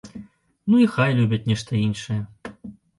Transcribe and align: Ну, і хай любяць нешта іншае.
Ну, 0.69 0.79
і 0.87 0.89
хай 0.95 1.15
любяць 1.21 1.41
нешта 1.53 1.71
іншае. 1.87 2.21